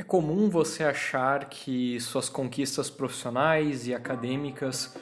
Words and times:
É 0.00 0.04
comum 0.04 0.48
você 0.48 0.84
achar 0.84 1.46
que 1.46 1.98
suas 1.98 2.28
conquistas 2.28 2.88
profissionais 2.88 3.88
e 3.88 3.92
acadêmicas 3.92 4.96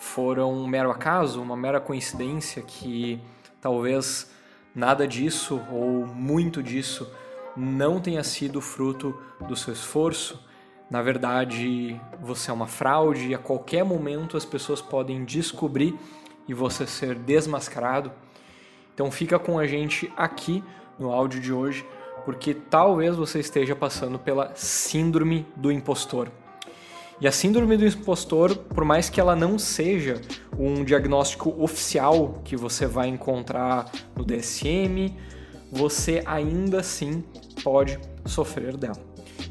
foram 0.00 0.52
um 0.52 0.66
mero 0.66 0.90
acaso, 0.90 1.40
uma 1.40 1.56
mera 1.56 1.80
coincidência, 1.80 2.60
que 2.60 3.20
talvez 3.60 4.32
nada 4.74 5.06
disso 5.06 5.62
ou 5.70 6.04
muito 6.08 6.60
disso 6.60 7.08
não 7.56 8.00
tenha 8.00 8.24
sido 8.24 8.60
fruto 8.60 9.16
do 9.46 9.54
seu 9.54 9.72
esforço. 9.72 10.44
Na 10.90 11.00
verdade, 11.02 12.00
você 12.20 12.50
é 12.50 12.54
uma 12.54 12.66
fraude 12.66 13.28
e 13.28 13.34
a 13.36 13.38
qualquer 13.38 13.84
momento 13.84 14.36
as 14.36 14.44
pessoas 14.44 14.82
podem 14.82 15.24
descobrir 15.24 15.96
e 16.48 16.52
você 16.52 16.84
ser 16.84 17.14
desmascarado. 17.14 18.10
Então 18.92 19.08
fica 19.08 19.38
com 19.38 19.56
a 19.56 19.68
gente 19.68 20.12
aqui 20.16 20.64
no 20.98 21.12
áudio 21.12 21.40
de 21.40 21.52
hoje 21.52 21.86
porque 22.24 22.54
talvez 22.54 23.16
você 23.16 23.40
esteja 23.40 23.74
passando 23.74 24.18
pela 24.18 24.52
síndrome 24.54 25.46
do 25.56 25.70
impostor. 25.70 26.28
E 27.20 27.26
a 27.28 27.30
síndrome 27.30 27.76
do 27.76 27.86
impostor, 27.86 28.56
por 28.56 28.84
mais 28.84 29.08
que 29.08 29.20
ela 29.20 29.36
não 29.36 29.56
seja 29.58 30.20
um 30.58 30.84
diagnóstico 30.84 31.54
oficial 31.62 32.40
que 32.44 32.56
você 32.56 32.84
vai 32.84 33.08
encontrar 33.08 33.90
no 34.16 34.24
DSM, 34.24 35.14
você 35.70 36.22
ainda 36.26 36.80
assim 36.80 37.22
pode 37.62 37.98
sofrer 38.26 38.76
dela. 38.76 38.98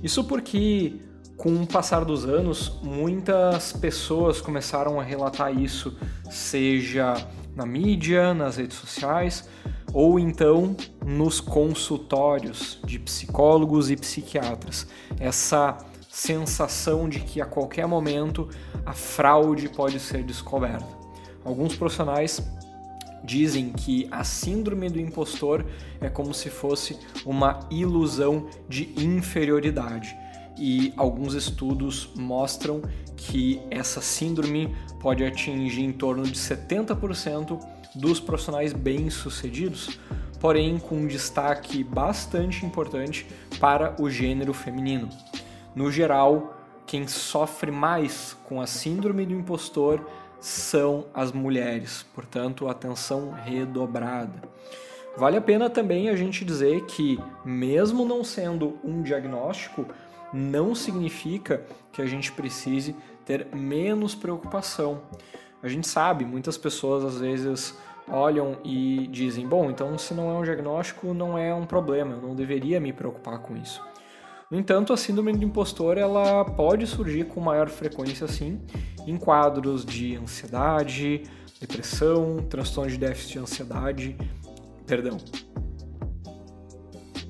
Isso 0.03 0.23
porque, 0.23 0.99
com 1.37 1.63
o 1.63 1.65
passar 1.67 2.03
dos 2.03 2.25
anos, 2.25 2.77
muitas 2.83 3.71
pessoas 3.71 4.41
começaram 4.41 4.99
a 4.99 5.03
relatar 5.03 5.57
isso, 5.57 5.97
seja 6.29 7.15
na 7.55 7.65
mídia, 7.65 8.33
nas 8.33 8.57
redes 8.57 8.77
sociais, 8.77 9.47
ou 9.93 10.19
então 10.19 10.75
nos 11.05 11.39
consultórios 11.39 12.79
de 12.85 12.99
psicólogos 12.99 13.91
e 13.91 13.95
psiquiatras. 13.95 14.87
Essa 15.19 15.77
sensação 16.09 17.07
de 17.07 17.21
que 17.21 17.41
a 17.41 17.45
qualquer 17.45 17.87
momento 17.87 18.49
a 18.85 18.93
fraude 18.93 19.69
pode 19.69 19.99
ser 19.99 20.23
descoberta. 20.23 20.87
Alguns 21.43 21.75
profissionais 21.75 22.41
dizem 23.23 23.71
que 23.71 24.07
a 24.11 24.23
síndrome 24.23 24.89
do 24.89 24.99
impostor 24.99 25.65
é 25.99 26.09
como 26.09 26.33
se 26.33 26.49
fosse 26.49 26.97
uma 27.25 27.59
ilusão 27.69 28.47
de 28.67 28.93
inferioridade. 28.97 30.15
E 30.57 30.93
alguns 30.97 31.33
estudos 31.33 32.11
mostram 32.15 32.81
que 33.15 33.61
essa 33.71 34.01
síndrome 34.01 34.75
pode 34.99 35.23
atingir 35.23 35.81
em 35.81 35.91
torno 35.91 36.23
de 36.23 36.37
70% 36.37 37.59
dos 37.95 38.19
profissionais 38.19 38.73
bem-sucedidos, 38.73 39.99
porém 40.39 40.79
com 40.79 40.95
um 40.95 41.07
destaque 41.07 41.83
bastante 41.83 42.65
importante 42.65 43.27
para 43.59 43.95
o 44.01 44.09
gênero 44.09 44.53
feminino. 44.53 45.09
No 45.75 45.91
geral, 45.91 46.57
quem 46.85 47.07
sofre 47.07 47.71
mais 47.71 48.35
com 48.45 48.59
a 48.59 48.67
síndrome 48.67 49.25
do 49.25 49.33
impostor 49.33 50.05
são 50.39 51.05
as 51.13 51.31
mulheres, 51.31 52.05
portanto, 52.15 52.67
atenção 52.67 53.31
redobrada. 53.31 54.41
Vale 55.15 55.37
a 55.37 55.41
pena 55.41 55.69
também 55.69 56.09
a 56.09 56.15
gente 56.15 56.43
dizer 56.43 56.85
que, 56.85 57.19
mesmo 57.45 58.05
não 58.05 58.23
sendo 58.23 58.79
um 58.83 59.03
diagnóstico, 59.03 59.85
não 60.33 60.73
significa 60.73 61.63
que 61.91 62.01
a 62.01 62.05
gente 62.05 62.31
precise 62.31 62.95
ter 63.25 63.47
menos 63.53 64.15
preocupação. 64.15 65.01
A 65.63 65.67
gente 65.67 65.87
sabe, 65.87 66.25
muitas 66.25 66.57
pessoas 66.57 67.03
às 67.03 67.19
vezes 67.19 67.77
olham 68.07 68.57
e 68.63 69.07
dizem: 69.07 69.47
bom, 69.47 69.69
então 69.69 69.97
se 69.97 70.13
não 70.13 70.29
é 70.29 70.33
um 70.39 70.43
diagnóstico, 70.43 71.13
não 71.13 71.37
é 71.37 71.53
um 71.53 71.65
problema, 71.65 72.15
eu 72.15 72.21
não 72.21 72.35
deveria 72.35 72.79
me 72.79 72.91
preocupar 72.91 73.39
com 73.39 73.55
isso. 73.55 73.81
No 74.49 74.59
entanto, 74.59 74.91
a 74.91 74.97
síndrome 74.97 75.31
do 75.31 75.45
impostor 75.45 75.97
ela 75.97 76.43
pode 76.43 76.85
surgir 76.85 77.25
com 77.25 77.39
maior 77.39 77.69
frequência, 77.69 78.27
sim, 78.27 78.59
em 79.07 79.15
quadros 79.15 79.85
de 79.85 80.17
ansiedade, 80.17 81.23
depressão, 81.59 82.37
transtorno 82.49 82.91
de 82.91 82.97
déficit 82.97 83.33
de 83.33 83.39
ansiedade, 83.39 84.17
perdão, 84.85 85.17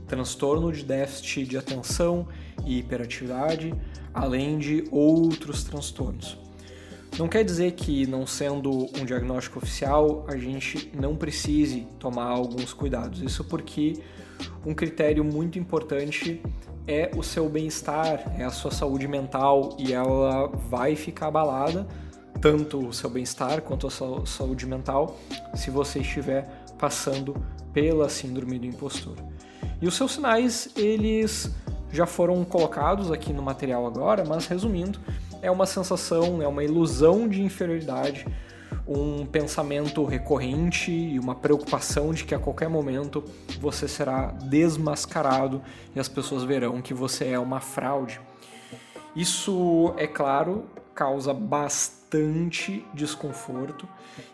transtorno 0.08 0.72
de 0.72 0.84
déficit 0.84 1.46
de 1.46 1.58
atenção 1.58 2.28
e 2.66 2.80
hiperatividade, 2.80 3.74
além 4.14 4.58
de 4.58 4.84
outros 4.90 5.64
transtornos. 5.64 6.40
Não 7.20 7.28
quer 7.28 7.44
dizer 7.44 7.74
que, 7.74 8.08
não 8.08 8.26
sendo 8.26 8.72
um 8.98 9.06
diagnóstico 9.06 9.60
oficial, 9.60 10.26
a 10.28 10.38
gente 10.38 10.92
não 11.00 11.16
precise 11.16 11.88
tomar 12.00 12.26
alguns 12.26 12.74
cuidados. 12.74 13.22
Isso 13.22 13.44
porque 13.44 14.02
um 14.66 14.74
critério 14.74 15.24
muito 15.24 15.60
importante 15.60 16.42
é 16.88 17.12
o 17.16 17.22
seu 17.22 17.48
bem-estar, 17.48 18.34
é 18.40 18.44
a 18.44 18.50
sua 18.50 18.72
saúde 18.72 19.08
mental 19.08 19.76
e 19.78 19.94
ela 19.94 20.48
vai 20.48 20.96
ficar 20.96 21.28
abalada, 21.28 21.88
tanto 22.40 22.88
o 22.88 22.94
seu 22.94 23.10
bem-estar 23.10 23.62
quanto 23.62 23.88
a 23.88 23.92
sua 23.92 24.26
saúde 24.26 24.66
mental, 24.66 25.20
se 25.54 25.70
você 25.70 26.00
estiver 26.00 26.50
passando 26.80 27.36
pela 27.72 28.10
síndrome 28.10 28.58
do 28.58 28.66
impostor. 28.66 29.16
E 29.82 29.88
os 29.88 29.96
seus 29.96 30.14
sinais, 30.14 30.70
eles 30.76 31.52
já 31.92 32.06
foram 32.06 32.44
colocados 32.44 33.12
aqui 33.12 33.32
no 33.32 33.44
material 33.44 33.86
agora, 33.86 34.24
mas 34.26 34.48
resumindo, 34.48 35.00
é 35.42 35.50
uma 35.50 35.66
sensação, 35.66 36.42
é 36.42 36.48
uma 36.48 36.64
ilusão 36.64 37.28
de 37.28 37.42
inferioridade, 37.42 38.26
um 38.88 39.26
pensamento 39.26 40.04
recorrente 40.06 40.92
e 40.92 41.20
uma 41.20 41.36
preocupação 41.36 42.14
de 42.14 42.24
que 42.24 42.36
a 42.36 42.40
qualquer 42.40 42.70
momento 42.70 43.24
você 43.60 43.88
será 43.88 44.28
desmascarado 44.28 45.62
e 45.96 46.00
as 46.00 46.08
pessoas 46.08 46.44
verão 46.44 46.82
que 46.82 46.94
você 46.94 47.30
é 47.30 47.40
uma 47.40 47.60
fraude. 47.60 48.20
Isso, 49.16 49.94
é 49.98 50.08
claro, 50.08 50.66
causa 50.94 51.34
bastante 51.34 52.86
desconforto 52.94 53.88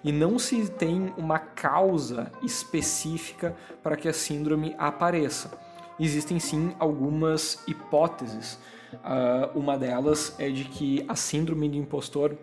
e 0.03 0.11
não 0.11 0.37
se 0.37 0.67
tem 0.69 1.13
uma 1.17 1.39
causa 1.39 2.31
específica 2.43 3.55
para 3.81 3.95
que 3.95 4.07
a 4.07 4.13
síndrome 4.13 4.75
apareça. 4.77 5.51
Existem 5.99 6.39
sim 6.39 6.75
algumas 6.79 7.63
hipóteses 7.67 8.59
Uh, 8.93 9.57
uma 9.57 9.77
delas 9.77 10.35
é 10.39 10.49
de 10.49 10.63
que 10.65 11.03
a 11.07 11.15
síndrome 11.15 11.69
do 11.69 11.75
impostor, 11.75 12.37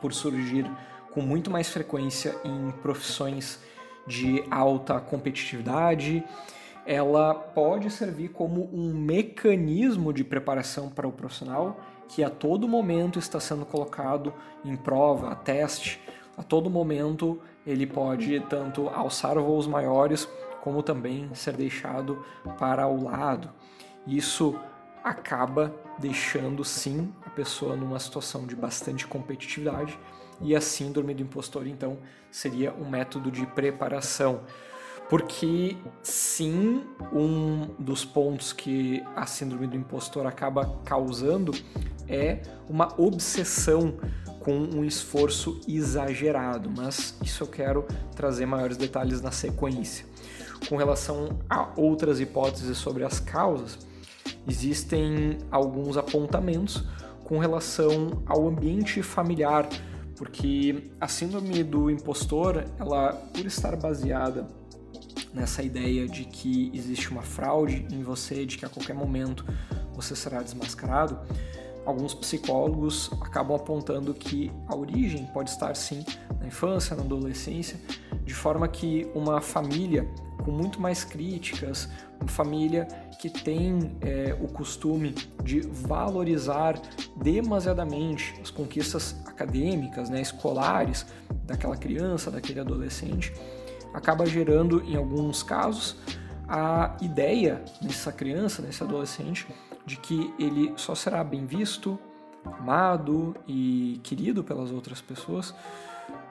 por 0.00 0.12
surgir 0.12 0.70
com 1.10 1.20
muito 1.20 1.50
mais 1.50 1.68
frequência 1.68 2.34
em 2.44 2.70
profissões 2.82 3.60
de 4.06 4.44
alta 4.50 5.00
competitividade, 5.00 6.24
ela 6.86 7.34
pode 7.34 7.90
servir 7.90 8.28
como 8.28 8.70
um 8.72 8.94
mecanismo 8.94 10.12
de 10.12 10.22
preparação 10.22 10.88
para 10.88 11.08
o 11.08 11.12
profissional 11.12 11.80
que 12.08 12.22
a 12.22 12.30
todo 12.30 12.68
momento 12.68 13.18
está 13.18 13.40
sendo 13.40 13.66
colocado 13.66 14.32
em 14.64 14.76
prova, 14.76 15.30
a 15.30 15.34
teste. 15.34 16.00
A 16.36 16.42
todo 16.42 16.70
momento 16.70 17.40
ele 17.66 17.86
pode 17.86 18.38
tanto 18.48 18.88
alçar 18.88 19.36
voos 19.38 19.66
maiores 19.66 20.28
como 20.62 20.82
também 20.82 21.28
ser 21.34 21.56
deixado 21.56 22.24
para 22.58 22.86
o 22.86 23.02
lado. 23.02 23.50
Isso 24.06 24.56
acaba 25.06 25.72
deixando 26.00 26.64
sim 26.64 27.12
a 27.24 27.30
pessoa 27.30 27.76
numa 27.76 27.96
situação 28.00 28.44
de 28.44 28.56
bastante 28.56 29.06
competitividade 29.06 29.96
e 30.40 30.54
a 30.56 30.60
síndrome 30.60 31.14
do 31.14 31.22
impostor 31.22 31.64
então 31.68 31.98
seria 32.28 32.74
um 32.74 32.90
método 32.90 33.30
de 33.30 33.46
preparação. 33.46 34.40
Porque 35.08 35.76
sim, 36.02 36.84
um 37.12 37.68
dos 37.78 38.04
pontos 38.04 38.52
que 38.52 39.04
a 39.14 39.24
síndrome 39.26 39.68
do 39.68 39.76
impostor 39.76 40.26
acaba 40.26 40.76
causando 40.84 41.52
é 42.08 42.42
uma 42.68 42.92
obsessão 43.00 43.98
com 44.40 44.58
um 44.58 44.84
esforço 44.84 45.60
exagerado, 45.68 46.68
mas 46.68 47.16
isso 47.22 47.44
eu 47.44 47.46
quero 47.46 47.86
trazer 48.16 48.44
maiores 48.44 48.76
detalhes 48.76 49.20
na 49.20 49.30
sequência. 49.30 50.04
Com 50.68 50.76
relação 50.76 51.38
a 51.48 51.70
outras 51.76 52.18
hipóteses 52.18 52.76
sobre 52.76 53.04
as 53.04 53.20
causas, 53.20 53.78
existem 54.48 55.38
alguns 55.50 55.96
apontamentos 55.96 56.84
com 57.24 57.38
relação 57.38 58.22
ao 58.26 58.46
ambiente 58.46 59.02
familiar, 59.02 59.68
porque 60.16 60.90
a 61.00 61.08
síndrome 61.08 61.62
do 61.64 61.90
impostor, 61.90 62.64
ela 62.78 63.12
por 63.12 63.44
estar 63.44 63.76
baseada 63.76 64.46
nessa 65.34 65.62
ideia 65.62 66.06
de 66.06 66.24
que 66.24 66.70
existe 66.72 67.10
uma 67.10 67.22
fraude 67.22 67.86
em 67.90 68.02
você, 68.02 68.46
de 68.46 68.56
que 68.56 68.64
a 68.64 68.68
qualquer 68.68 68.94
momento 68.94 69.44
você 69.92 70.14
será 70.14 70.40
desmascarado, 70.42 71.18
alguns 71.84 72.14
psicólogos 72.14 73.10
acabam 73.20 73.56
apontando 73.56 74.14
que 74.14 74.50
a 74.66 74.74
origem 74.74 75.26
pode 75.26 75.50
estar 75.50 75.74
sim 75.76 76.04
na 76.40 76.46
infância, 76.46 76.96
na 76.96 77.02
adolescência, 77.02 77.78
de 78.26 78.34
forma 78.34 78.66
que 78.66 79.08
uma 79.14 79.40
família 79.40 80.06
com 80.44 80.50
muito 80.50 80.80
mais 80.80 81.04
críticas, 81.04 81.88
uma 82.20 82.28
família 82.28 82.86
que 83.18 83.30
tem 83.30 83.96
é, 84.00 84.36
o 84.40 84.48
costume 84.48 85.14
de 85.42 85.60
valorizar 85.60 86.80
demasiadamente 87.16 88.34
as 88.42 88.50
conquistas 88.50 89.16
acadêmicas, 89.26 90.10
né, 90.10 90.20
escolares 90.20 91.06
daquela 91.44 91.76
criança, 91.76 92.30
daquele 92.30 92.60
adolescente, 92.60 93.32
acaba 93.94 94.26
gerando, 94.26 94.82
em 94.84 94.96
alguns 94.96 95.42
casos, 95.42 95.96
a 96.48 96.96
ideia 97.00 97.64
nessa 97.80 98.12
criança, 98.12 98.60
nesse 98.60 98.82
adolescente, 98.82 99.46
de 99.86 99.96
que 99.96 100.34
ele 100.38 100.72
só 100.76 100.94
será 100.94 101.24
bem 101.24 101.46
visto, 101.46 101.98
amado 102.44 103.34
e 103.48 104.00
querido 104.02 104.44
pelas 104.44 104.70
outras 104.70 105.00
pessoas 105.00 105.54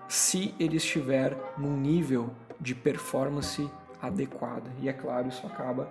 se 0.08 0.54
ele 0.60 0.78
estiver 0.78 1.38
num 1.58 1.76
nível 1.76 2.30
de 2.60 2.74
performance 2.74 3.70
adequada. 4.02 4.70
E 4.82 4.90
é 4.90 4.94
claro, 4.94 5.28
isso 5.28 5.46
acaba 5.46 5.90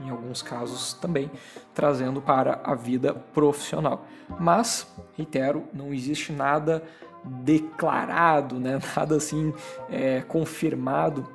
em 0.00 0.10
alguns 0.10 0.42
casos 0.42 0.92
também 0.94 1.30
trazendo 1.74 2.20
para 2.20 2.60
a 2.62 2.74
vida 2.74 3.14
profissional. 3.14 4.06
Mas, 4.38 4.86
reitero, 5.16 5.64
não 5.72 5.92
existe 5.92 6.32
nada 6.32 6.82
declarado, 7.24 8.60
né? 8.60 8.78
nada 8.96 9.16
assim 9.16 9.52
é, 9.90 10.20
confirmado 10.22 11.26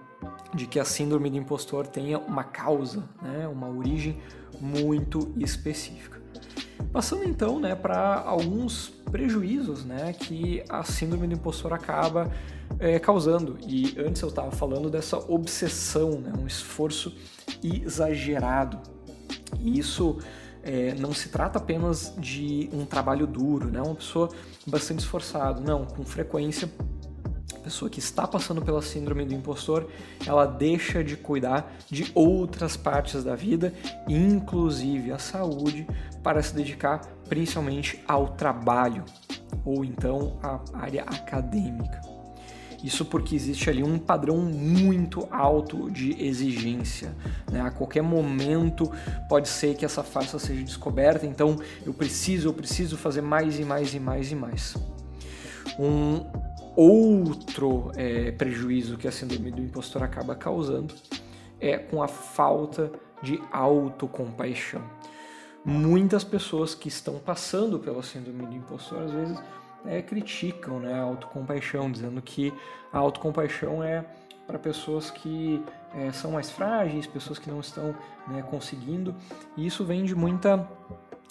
de 0.54 0.68
que 0.68 0.80
a 0.80 0.86
síndrome 0.86 1.30
do 1.30 1.38
impostor 1.38 1.88
tenha 1.88 2.20
uma 2.20 2.44
causa, 2.44 3.04
né? 3.22 3.48
uma 3.48 3.68
origem 3.68 4.22
muito 4.60 5.34
específica. 5.38 6.21
Passando 6.92 7.24
então 7.24 7.60
né, 7.60 7.76
para 7.76 8.22
alguns 8.22 8.90
prejuízos 9.12 9.86
né, 9.86 10.14
que 10.14 10.64
a 10.70 10.84
síndrome 10.84 11.28
do 11.28 11.34
impostor 11.34 11.74
acaba 11.74 12.32
é, 12.80 13.00
causando. 13.00 13.58
E 13.68 13.96
antes 13.98 14.22
eu 14.22 14.30
estava 14.30 14.52
falando 14.52 14.90
dessa 14.90 15.18
obsessão, 15.18 16.20
né, 16.20 16.34
um 16.38 16.48
esforço 16.48 17.16
exagerado. 17.64 18.80
E 19.60 19.78
isso 19.78 20.20
é, 20.64 20.94
não 20.96 21.14
se 21.14 21.30
trata 21.30 21.58
apenas 21.58 22.14
de 22.18 22.70
um 22.74 22.86
trabalho 22.86 23.26
duro, 23.26 23.70
né, 23.70 23.82
uma 23.82 23.96
pessoa 23.96 24.30
bastante 24.66 25.00
esforçada. 25.00 25.60
Não, 25.60 25.86
com 25.86 26.04
frequência 26.04 26.70
pessoa 27.62 27.90
que 27.90 28.00
está 28.00 28.28
passando 28.28 28.62
pela 28.62 28.82
síndrome 28.82 29.26
do 29.26 29.34
impostor, 29.34 29.90
ela 30.26 30.46
deixa 30.46 31.04
de 31.04 31.16
cuidar 31.16 31.74
de 31.90 32.12
outras 32.14 32.76
partes 32.76 33.24
da 33.24 33.36
vida, 33.36 33.74
inclusive 34.08 35.12
a 35.12 35.20
saúde, 35.20 35.88
para 36.24 36.42
se 36.42 36.54
dedicar 36.54 37.02
principalmente 37.30 38.04
ao 38.08 38.30
trabalho 38.30 39.06
ou 39.64 39.86
então 39.86 40.38
à 40.42 40.60
área 40.74 41.04
acadêmica. 41.04 42.02
Isso 42.84 43.06
porque 43.06 43.36
existe 43.36 43.70
ali 43.70 43.84
um 43.84 44.00
padrão 44.00 44.38
muito 44.38 45.28
alto 45.30 45.90
de 45.92 46.20
exigência. 46.24 47.16
Né? 47.52 47.62
A 47.62 47.70
qualquer 47.70 48.02
momento 48.02 48.92
pode 49.30 49.48
ser 49.48 49.76
que 49.76 49.86
essa 49.86 50.04
farsa 50.04 50.40
seja 50.40 50.64
descoberta, 50.64 51.26
então 51.26 51.60
eu 51.86 51.94
preciso, 51.94 52.50
eu 52.50 52.54
preciso 52.54 52.98
fazer 52.98 53.22
mais 53.22 53.60
e 53.60 53.64
mais 53.64 53.94
e 53.94 54.00
mais 54.00 54.32
e 54.32 54.36
mais. 54.36 54.76
Um 55.78 56.26
outro 56.76 57.92
é, 57.96 58.32
prejuízo 58.32 58.98
que 58.98 59.08
a 59.08 59.12
síndrome 59.12 59.52
do 59.52 59.62
impostor 59.62 60.04
acaba 60.04 60.36
causando 60.36 60.94
é 61.60 61.78
com 61.78 62.02
a 62.02 62.08
falta 62.08 62.92
de 63.22 63.40
autocompaixão. 63.52 64.82
Muitas 65.64 66.24
pessoas 66.24 66.74
que 66.74 66.88
estão 66.88 67.20
passando 67.20 67.78
pela 67.78 68.02
síndrome 68.02 68.46
do 68.48 68.56
impostor 68.56 69.04
às 69.04 69.12
vezes 69.12 69.38
é, 69.86 70.02
criticam 70.02 70.80
né, 70.80 70.94
a 70.94 71.02
autocompaixão, 71.02 71.92
dizendo 71.92 72.22
que 72.22 72.52
a 72.92 72.98
autocompaixão 72.98 73.84
é 73.84 74.04
para 74.48 74.58
pessoas 74.58 75.12
que 75.12 75.64
é, 75.94 76.12
são 76.12 76.32
mais 76.32 76.50
frágeis, 76.50 77.06
pessoas 77.06 77.38
que 77.38 77.50
não 77.50 77.60
estão 77.60 77.96
né, 78.28 78.42
conseguindo, 78.50 79.16
e 79.56 79.68
isso 79.68 79.86
vem 79.86 80.04
de 80.04 80.16
muita 80.16 80.68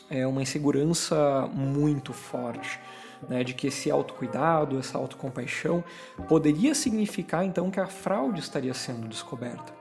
é, 0.08 0.26
uma 0.26 0.42
insegurança 0.42 1.48
muito 1.52 2.12
forte 2.12 2.78
né, 3.28 3.44
de 3.44 3.54
que 3.54 3.66
esse 3.66 3.90
autocuidado, 3.90 4.78
essa 4.78 4.98
autocompaixão 4.98 5.84
poderia 6.28 6.74
significar 6.74 7.44
então 7.44 7.70
que 7.70 7.80
a 7.80 7.86
fraude 7.86 8.40
estaria 8.40 8.74
sendo 8.74 9.08
descoberta. 9.08 9.72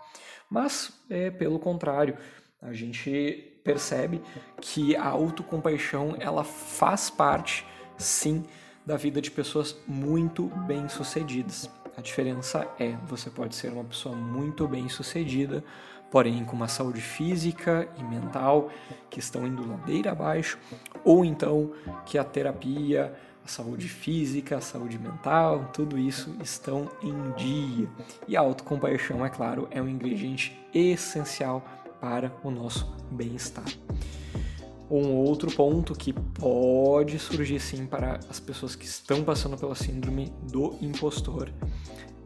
Mas, 0.50 0.92
é, 1.10 1.30
pelo 1.30 1.60
contrário, 1.60 2.18
a 2.62 2.74
gente 2.74 3.62
percebe 3.64 4.22
que 4.60 4.96
a 4.96 5.08
autocompaixão 5.08 6.16
ela 6.20 6.44
faz 6.44 7.10
parte, 7.10 7.66
sim, 7.98 8.44
da 8.86 8.98
vida 8.98 9.22
de 9.22 9.30
pessoas 9.30 9.78
muito 9.88 10.48
bem-sucedidas. 10.66 11.70
A 11.96 12.02
diferença 12.02 12.68
é, 12.80 12.98
você 13.08 13.30
pode 13.30 13.56
ser 13.56 13.72
uma 13.72 13.84
pessoa 13.84 14.16
muito 14.16 14.68
bem-sucedida, 14.68 15.64
porém 16.10 16.44
com 16.44 16.56
uma 16.56 16.68
saúde 16.68 17.02
física 17.02 17.88
e 17.98 18.04
mental 18.04 18.72
que 19.10 19.20
estão 19.20 19.46
indo 19.46 19.70
ladeira 19.70 20.12
abaixo, 20.12 20.58
ou 21.04 21.24
então 21.24 21.72
que 22.06 22.18
a 22.18 22.24
terapia, 22.24 23.14
saúde 23.50 23.90
física, 23.90 24.62
saúde 24.62 24.98
mental, 24.98 25.70
tudo 25.74 25.98
isso 25.98 26.36
estão 26.42 26.90
em 27.02 27.32
dia. 27.34 27.90
E 28.28 28.38
a 28.38 28.42
autocompaixão, 28.42 29.26
é 29.26 29.30
claro, 29.30 29.68
é 29.72 29.82
um 29.82 29.90
ingrediente 29.90 30.58
essencial 30.74 31.64
para 32.00 32.32
o 32.44 32.52
nosso 32.52 32.88
bem-estar. 33.12 33.66
Um 34.90 35.14
outro 35.16 35.52
ponto 35.52 35.94
que 35.94 36.14
pode 36.14 37.20
surgir 37.20 37.60
sim 37.60 37.86
para 37.86 38.20
as 38.30 38.40
pessoas 38.40 38.76
que 38.76 38.86
estão 38.86 39.24
passando 39.24 39.58
pela 39.58 39.76
síndrome 39.76 40.34
do 40.52 40.76
impostor 40.82 41.52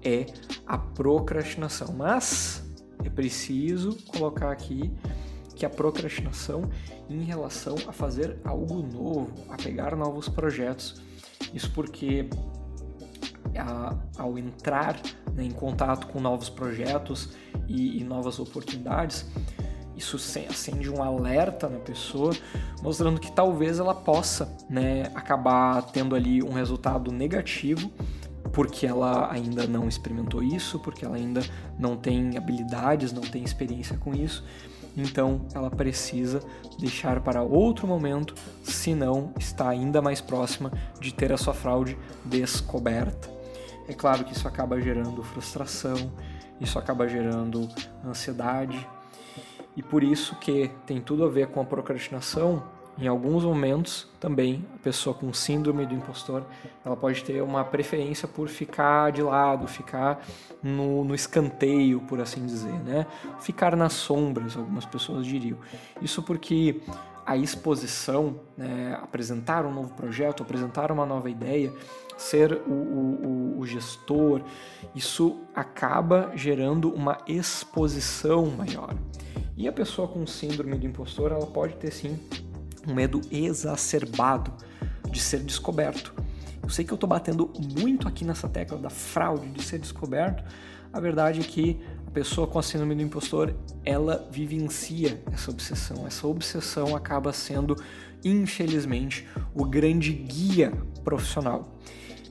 é 0.01 0.25
a 0.65 0.77
procrastinação. 0.77 1.93
Mas 1.93 2.63
é 3.03 3.09
preciso 3.09 3.97
colocar 4.07 4.51
aqui 4.51 4.91
que 5.55 5.65
a 5.65 5.69
procrastinação 5.69 6.69
em 7.09 7.23
relação 7.23 7.75
a 7.87 7.91
fazer 7.91 8.39
algo 8.43 8.81
novo, 8.81 9.33
a 9.49 9.57
pegar 9.57 9.95
novos 9.95 10.29
projetos 10.29 11.01
isso 11.53 11.69
porque 11.71 12.27
a, 13.57 13.95
ao 14.17 14.37
entrar 14.37 14.99
né, 15.33 15.43
em 15.43 15.51
contato 15.51 16.07
com 16.07 16.19
novos 16.19 16.49
projetos 16.49 17.29
e, 17.67 17.99
e 17.99 18.03
novas 18.03 18.39
oportunidades, 18.39 19.25
isso 19.95 20.15
acende 20.15 20.89
um 20.89 21.03
alerta 21.03 21.69
na 21.69 21.79
pessoa, 21.79 22.33
mostrando 22.81 23.19
que 23.19 23.31
talvez 23.31 23.79
ela 23.79 23.93
possa 23.93 24.55
né, 24.69 25.03
acabar 25.13 25.81
tendo 25.83 26.15
ali 26.15 26.41
um 26.41 26.51
resultado 26.51 27.11
negativo, 27.11 27.91
porque 28.51 28.85
ela 28.85 29.31
ainda 29.31 29.65
não 29.67 29.87
experimentou 29.87 30.43
isso, 30.43 30.79
porque 30.79 31.05
ela 31.05 31.15
ainda 31.15 31.41
não 31.77 31.95
tem 31.95 32.37
habilidades, 32.37 33.11
não 33.11 33.21
tem 33.21 33.43
experiência 33.43 33.97
com 33.97 34.13
isso 34.13 34.43
então 34.95 35.45
ela 35.53 35.69
precisa 35.69 36.39
deixar 36.79 37.19
para 37.21 37.41
outro 37.41 37.87
momento, 37.87 38.35
senão 38.63 39.33
está 39.39 39.69
ainda 39.69 40.01
mais 40.01 40.21
próxima 40.21 40.71
de 40.99 41.13
ter 41.13 41.31
a 41.31 41.37
sua 41.37 41.53
fraude 41.53 41.97
descoberta. 42.23 43.29
É 43.87 43.93
claro 43.93 44.23
que 44.23 44.33
isso 44.33 44.47
acaba 44.47 44.79
gerando 44.79 45.23
frustração, 45.23 46.11
isso 46.61 46.79
acaba 46.79 47.07
gerando 47.07 47.67
ansiedade, 48.05 48.87
e 49.75 49.81
por 49.81 50.03
isso 50.03 50.35
que 50.35 50.69
tem 50.85 51.01
tudo 51.01 51.25
a 51.25 51.29
ver 51.29 51.47
com 51.47 51.59
a 51.59 51.65
procrastinação 51.65 52.63
em 52.97 53.07
alguns 53.07 53.43
momentos, 53.43 54.07
também, 54.19 54.63
a 54.75 54.77
pessoa 54.79 55.15
com 55.15 55.33
síndrome 55.33 55.85
do 55.85 55.95
impostor, 55.95 56.43
ela 56.85 56.95
pode 56.95 57.23
ter 57.23 57.41
uma 57.41 57.63
preferência 57.63 58.27
por 58.27 58.47
ficar 58.47 59.11
de 59.11 59.21
lado, 59.21 59.67
ficar 59.67 60.23
no, 60.61 61.03
no 61.03 61.15
escanteio, 61.15 62.01
por 62.01 62.21
assim 62.21 62.45
dizer, 62.45 62.73
né? 62.83 63.07
Ficar 63.39 63.75
nas 63.75 63.93
sombras, 63.93 64.55
algumas 64.55 64.85
pessoas 64.85 65.25
diriam. 65.25 65.57
Isso 66.01 66.21
porque 66.21 66.81
a 67.25 67.35
exposição, 67.35 68.39
né, 68.55 68.97
apresentar 69.01 69.65
um 69.65 69.73
novo 69.73 69.93
projeto, 69.95 70.43
apresentar 70.43 70.91
uma 70.91 71.05
nova 71.05 71.29
ideia, 71.29 71.73
ser 72.17 72.53
o, 72.67 72.71
o, 72.71 73.59
o, 73.59 73.65
gestor, 73.65 74.41
isso 74.93 75.39
acaba 75.55 76.31
gerando 76.35 76.93
uma 76.93 77.17
exposição 77.25 78.45
maior. 78.47 78.93
E 79.57 79.67
a 79.67 79.71
pessoa 79.71 80.07
com 80.07 80.27
síndrome 80.27 80.77
do 80.77 80.85
impostor, 80.85 81.31
ela 81.31 81.45
pode 81.45 81.75
ter 81.75 81.91
sim 81.91 82.19
um 82.87 82.93
medo 82.93 83.21
exacerbado 83.31 84.53
de 85.09 85.19
ser 85.19 85.39
descoberto. 85.39 86.13
Eu 86.61 86.69
sei 86.69 86.85
que 86.85 86.91
eu 86.91 86.95
estou 86.95 87.09
batendo 87.09 87.51
muito 87.77 88.07
aqui 88.07 88.23
nessa 88.23 88.47
tecla 88.47 88.77
da 88.77 88.89
fraude, 88.89 89.49
de 89.49 89.61
ser 89.61 89.79
descoberto. 89.79 90.43
A 90.91 90.99
verdade 90.99 91.41
é 91.41 91.43
que 91.43 91.79
a 92.07 92.11
pessoa 92.11 92.47
com 92.47 92.57
a 92.57 92.63
síndrome 92.63 92.95
do 92.95 93.01
impostor, 93.01 93.53
ela 93.83 94.27
vivencia 94.31 95.21
essa 95.31 95.51
obsessão. 95.51 96.07
Essa 96.07 96.25
obsessão 96.25 96.95
acaba 96.95 97.33
sendo, 97.33 97.75
infelizmente, 98.23 99.27
o 99.53 99.65
grande 99.65 100.13
guia 100.13 100.71
profissional. 101.03 101.77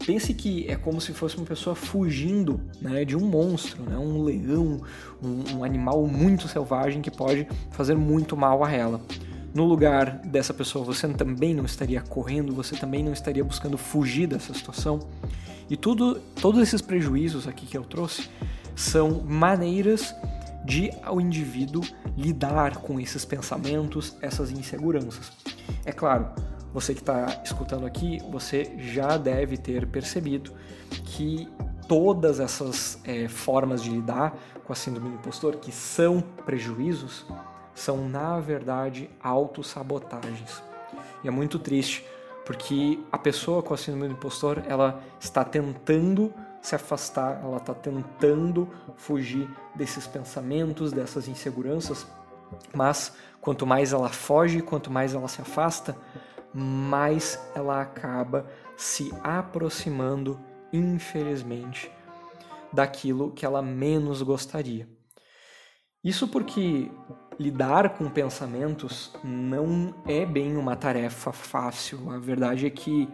Pense 0.07 0.35
que 0.35 0.67
é 0.67 0.77
como 0.77 1.01
se 1.01 1.13
fosse 1.13 1.37
uma 1.37 1.47
pessoa 1.47 1.77
fugindo 1.77 2.61
né, 2.81 3.05
de 3.05 3.17
um 3.17 3.21
monstro, 3.21 3.83
né, 3.83 3.97
um 3.97 4.23
leão, 4.23 4.81
um, 5.23 5.59
um 5.59 5.65
animal 5.65 6.05
muito 6.07 6.49
selvagem 6.49 7.01
que 7.03 7.11
pode 7.11 7.47
fazer 7.71 7.95
muito 7.95 8.37
mal 8.37 8.65
a 8.65 8.73
ela 8.73 9.01
no 9.55 9.65
lugar 9.65 10.19
dessa 10.19 10.55
pessoa 10.55 10.85
você 10.85 11.09
também 11.09 11.55
não 11.55 11.65
estaria 11.65 12.01
correndo, 12.01 12.55
você 12.55 12.77
também 12.77 13.03
não 13.05 13.13
estaria 13.13 13.45
buscando 13.45 13.77
fugir 13.77 14.27
dessa 14.27 14.55
situação. 14.55 15.01
E 15.69 15.77
tudo, 15.77 16.21
todos 16.41 16.61
esses 16.61 16.81
prejuízos 16.81 17.47
aqui 17.47 17.67
que 17.67 17.77
eu 17.77 17.85
trouxe 17.85 18.29
são 18.75 19.23
maneiras 19.23 20.15
de 20.65 20.91
o 21.11 21.21
indivíduo 21.21 21.83
lidar 22.17 22.77
com 22.79 23.01
esses 23.01 23.25
pensamentos, 23.25 24.17
essas 24.21 24.51
inseguranças. 24.51 25.33
É 25.85 25.93
claro, 25.93 26.29
você 26.73 26.95
que 26.95 27.01
está 27.01 27.43
escutando 27.45 27.85
aqui, 27.85 28.19
você 28.31 28.75
já 28.79 29.17
deve 29.17 29.57
ter 29.57 29.87
percebido 29.87 30.53
que 31.05 31.49
todas 31.89 32.41
essas 32.41 32.99
é, 33.05 33.29
formas 33.29 33.83
de 33.83 33.91
lidar 33.91 34.37
com 34.65 34.73
a 34.73 34.77
síndrome 34.77 35.11
do 35.11 35.17
impostor, 35.17 35.57
que 35.57 35.73
são 35.73 36.23
prejuízos, 36.45 37.27
são 37.75 38.09
na 38.09 38.39
verdade 38.41 39.09
autossabotagens. 39.21 40.63
E 41.23 41.29
é 41.29 41.31
muito 41.31 41.59
triste, 41.59 42.05
porque 42.45 42.99
a 43.11 43.19
pessoa 43.19 43.63
com 43.63 43.73
a 43.75 43.77
síndrome 43.77 44.09
do 44.09 44.15
impostor, 44.15 44.63
ela 44.67 45.03
está 45.21 45.45
tentando 45.45 46.33
se 46.61 46.75
afastar, 46.75 47.41
ela 47.43 47.57
está 47.57 47.75
tentando 47.75 48.69
fugir 48.97 49.49
desses 49.75 50.07
pensamentos, 50.07 50.93
dessas 50.93 51.27
inseguranças, 51.29 52.07
mas 52.75 53.17
quanto 53.41 53.67
mais 53.67 53.93
ela 53.93 54.09
foge, 54.09 54.63
quanto 54.63 54.91
mais 54.91 55.15
ela 55.15 55.29
se 55.29 55.41
afasta, 55.41 55.97
mais 56.55 57.41
ela 57.55 57.81
acaba 57.81 58.47
se 58.77 59.13
aproximando, 59.23 60.39
infelizmente, 60.73 61.91
daquilo 62.73 63.33
que 63.33 63.45
ela 63.45 63.63
menos 63.63 64.23
gostaria. 64.23 64.89
Isso 66.05 66.29
porque 66.29 66.91
lidar 67.39 67.91
com 67.91 68.09
pensamentos 68.09 69.11
não 69.23 69.95
é 70.07 70.25
bem 70.25 70.57
uma 70.57 70.77
tarefa 70.77 71.33
fácil. 71.33 72.11
A 72.11 72.19
verdade 72.19 72.67
é 72.67 72.71
que 72.71 73.09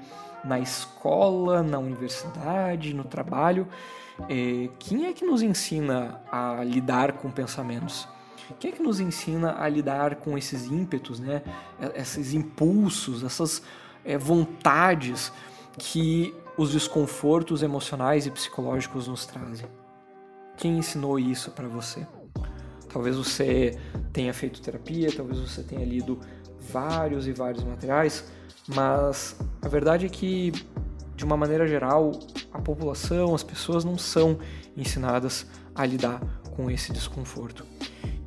na 0.44 0.58
escola, 0.58 1.62
na 1.62 1.78
universidade, 1.78 2.94
no 2.94 3.04
trabalho, 3.04 3.66
é, 4.28 4.68
quem 4.78 5.06
é 5.06 5.12
que 5.12 5.24
nos 5.24 5.42
ensina 5.42 6.20
a 6.30 6.62
lidar 6.64 7.12
com 7.12 7.30
pensamentos? 7.30 8.08
Quem 8.58 8.72
é 8.72 8.74
que 8.74 8.82
nos 8.82 8.98
ensina 8.98 9.60
a 9.60 9.68
lidar 9.68 10.16
com 10.16 10.36
esses 10.36 10.66
ímpetos, 10.66 11.20
né? 11.20 11.42
esses 11.94 12.32
impulsos, 12.32 13.22
essas 13.22 13.62
é, 14.04 14.16
vontades 14.16 15.32
que 15.76 16.34
os 16.56 16.72
desconfortos 16.72 17.62
emocionais 17.62 18.26
e 18.26 18.30
psicológicos 18.30 19.06
nos 19.06 19.26
trazem? 19.26 19.66
Quem 20.56 20.78
ensinou 20.78 21.18
isso 21.18 21.50
para 21.50 21.68
você? 21.68 22.06
Talvez 22.88 23.16
você 23.16 23.78
tenha 24.12 24.32
feito 24.32 24.60
terapia, 24.60 25.10
talvez 25.14 25.38
você 25.38 25.62
tenha 25.62 25.84
lido 25.84 26.18
vários 26.70 27.26
e 27.26 27.32
vários 27.32 27.64
materiais, 27.64 28.24
mas 28.66 29.36
a 29.62 29.68
verdade 29.68 30.06
é 30.06 30.08
que, 30.08 30.52
de 31.14 31.24
uma 31.24 31.36
maneira 31.36 31.66
geral, 31.66 32.12
a 32.52 32.60
população, 32.60 33.34
as 33.34 33.42
pessoas 33.42 33.84
não 33.84 33.98
são 33.98 34.38
ensinadas 34.76 35.46
a 35.74 35.84
lidar 35.84 36.20
com 36.56 36.70
esse 36.70 36.92
desconforto. 36.92 37.64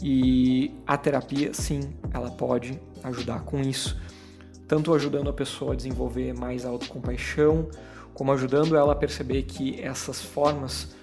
E 0.01 0.73
a 0.87 0.97
terapia, 0.97 1.53
sim, 1.53 1.81
ela 2.11 2.31
pode 2.31 2.79
ajudar 3.03 3.41
com 3.41 3.61
isso, 3.61 3.99
tanto 4.67 4.93
ajudando 4.93 5.29
a 5.29 5.33
pessoa 5.33 5.73
a 5.73 5.75
desenvolver 5.75 6.33
mais 6.33 6.65
autocompaixão, 6.65 7.69
como 8.13 8.31
ajudando 8.31 8.75
ela 8.75 8.93
a 8.93 8.95
perceber 8.95 9.43
que 9.43 9.79
essas 9.81 10.21
formas 10.21 10.95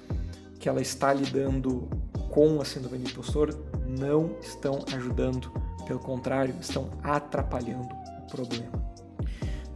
que 0.59 0.69
ela 0.69 0.81
está 0.81 1.12
lidando 1.12 1.88
com 2.30 2.61
a 2.61 2.64
síndrome 2.64 2.99
do 2.99 3.11
impostor 3.11 3.56
não 3.87 4.37
estão 4.40 4.85
ajudando, 4.94 5.50
pelo 5.87 5.99
contrário, 5.99 6.54
estão 6.61 6.90
atrapalhando 7.02 7.88
o 8.23 8.26
problema. 8.30 8.88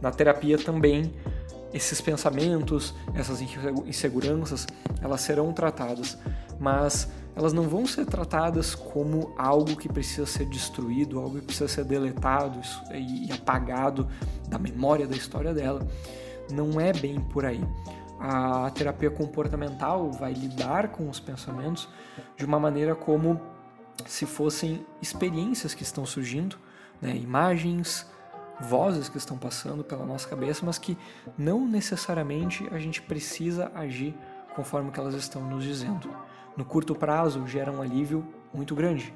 Na 0.01 0.11
terapia 0.11 0.57
também, 0.57 1.13
esses 1.73 1.99
pensamentos, 2.01 2.93
essas 3.15 3.41
inseguranças, 3.41 4.67
elas 5.01 5.21
serão 5.21 5.51
tratadas, 5.53 6.17
mas 6.59 7.09
elas 7.35 7.51
não 7.51 7.63
vão 7.63 7.87
ser 7.87 8.05
tratadas 8.05 8.75
como 8.75 9.33
algo 9.37 9.75
que 9.75 9.89
precisa 9.89 10.27
ser 10.27 10.45
destruído, 10.45 11.19
algo 11.19 11.39
que 11.39 11.45
precisa 11.45 11.67
ser 11.67 11.83
deletado 11.85 12.59
e 12.91 13.31
apagado 13.31 14.07
da 14.47 14.59
memória 14.59 15.07
da 15.07 15.15
história 15.15 15.53
dela. 15.53 15.87
Não 16.51 16.79
é 16.79 16.93
bem 16.93 17.19
por 17.19 17.45
aí 17.45 17.61
a 18.25 18.71
terapia 18.71 19.11
comportamental 19.11 20.09
vai 20.09 20.31
lidar 20.31 20.87
com 20.87 21.09
os 21.09 21.19
pensamentos 21.19 21.89
de 22.37 22.45
uma 22.45 22.57
maneira 22.57 22.95
como 22.95 23.41
se 24.05 24.25
fossem 24.25 24.85
experiências 25.01 25.73
que 25.73 25.83
estão 25.83 26.05
surgindo, 26.05 26.55
né? 27.01 27.13
imagens, 27.17 28.09
vozes 28.61 29.09
que 29.09 29.17
estão 29.17 29.37
passando 29.37 29.83
pela 29.83 30.05
nossa 30.05 30.25
cabeça, 30.25 30.65
mas 30.65 30.77
que 30.77 30.97
não 31.37 31.67
necessariamente 31.67 32.65
a 32.71 32.79
gente 32.79 33.01
precisa 33.01 33.69
agir 33.75 34.15
conforme 34.55 34.89
que 34.89 35.01
elas 35.01 35.15
estão 35.15 35.41
nos 35.41 35.65
dizendo. 35.65 36.09
No 36.55 36.63
curto 36.63 36.95
prazo 36.95 37.45
gera 37.45 37.73
um 37.73 37.81
alívio 37.81 38.25
muito 38.53 38.73
grande, 38.73 39.13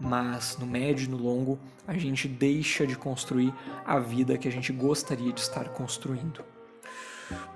mas 0.00 0.58
no 0.58 0.66
médio 0.66 1.04
e 1.04 1.08
no 1.08 1.16
longo 1.16 1.60
a 1.86 1.96
gente 1.96 2.26
deixa 2.26 2.84
de 2.84 2.96
construir 2.96 3.54
a 3.86 4.00
vida 4.00 4.36
que 4.36 4.48
a 4.48 4.52
gente 4.52 4.72
gostaria 4.72 5.32
de 5.32 5.40
estar 5.40 5.68
construindo. 5.68 6.57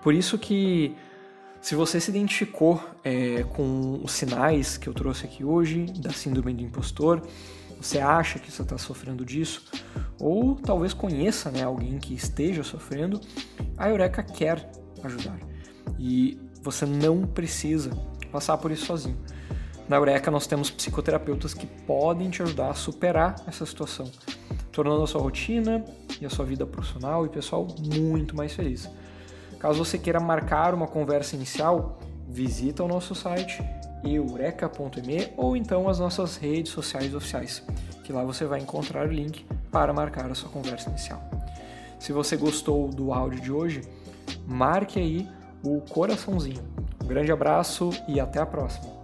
Por 0.02 0.14
isso 0.14 0.38
que 0.38 0.94
se 1.60 1.74
você 1.76 2.00
se 2.00 2.10
identificou 2.10 2.82
é, 3.04 3.44
com 3.44 4.00
os 4.02 4.12
sinais 4.12 4.76
que 4.76 4.88
eu 4.88 4.92
trouxe 4.92 5.24
aqui 5.24 5.44
hoje 5.44 5.86
da 5.98 6.10
síndrome 6.10 6.52
do 6.52 6.62
impostor, 6.62 7.22
você 7.80 7.98
acha 7.98 8.38
que 8.38 8.50
você 8.50 8.62
está 8.62 8.78
sofrendo 8.78 9.24
disso, 9.24 9.64
ou 10.20 10.56
talvez 10.56 10.92
conheça 10.92 11.50
né, 11.50 11.62
alguém 11.62 11.98
que 11.98 12.14
esteja 12.14 12.62
sofrendo, 12.62 13.20
a 13.76 13.88
Eureka 13.88 14.22
quer 14.22 14.70
ajudar. 15.02 15.38
E 15.98 16.38
você 16.62 16.86
não 16.86 17.26
precisa 17.26 17.90
passar 18.30 18.56
por 18.58 18.70
isso 18.70 18.86
sozinho. 18.86 19.18
Na 19.88 19.96
Eureka 19.96 20.30
nós 20.30 20.46
temos 20.46 20.70
psicoterapeutas 20.70 21.54
que 21.54 21.66
podem 21.66 22.30
te 22.30 22.42
ajudar 22.42 22.70
a 22.70 22.74
superar 22.74 23.36
essa 23.46 23.66
situação, 23.66 24.10
tornando 24.70 25.02
a 25.02 25.06
sua 25.06 25.20
rotina 25.20 25.84
e 26.20 26.26
a 26.26 26.30
sua 26.30 26.44
vida 26.44 26.64
profissional 26.64 27.26
e 27.26 27.28
pessoal 27.28 27.66
muito 27.94 28.36
mais 28.36 28.52
feliz. 28.52 28.88
Caso 29.62 29.84
você 29.84 29.96
queira 29.96 30.18
marcar 30.18 30.74
uma 30.74 30.88
conversa 30.88 31.36
inicial, 31.36 32.00
visita 32.28 32.82
o 32.82 32.88
nosso 32.88 33.14
site 33.14 33.62
eureka.me 34.02 35.32
ou 35.36 35.56
então 35.56 35.88
as 35.88 36.00
nossas 36.00 36.36
redes 36.36 36.72
sociais 36.72 37.14
oficiais, 37.14 37.62
que 38.02 38.12
lá 38.12 38.24
você 38.24 38.44
vai 38.44 38.58
encontrar 38.58 39.06
o 39.06 39.12
link 39.12 39.46
para 39.70 39.92
marcar 39.92 40.28
a 40.28 40.34
sua 40.34 40.50
conversa 40.50 40.90
inicial. 40.90 41.22
Se 42.00 42.12
você 42.12 42.36
gostou 42.36 42.88
do 42.88 43.12
áudio 43.12 43.40
de 43.40 43.52
hoje, 43.52 43.82
marque 44.44 44.98
aí 44.98 45.28
o 45.62 45.80
coraçãozinho. 45.80 46.64
Um 47.00 47.06
grande 47.06 47.30
abraço 47.30 47.90
e 48.08 48.18
até 48.18 48.40
a 48.40 48.46
próxima! 48.46 49.01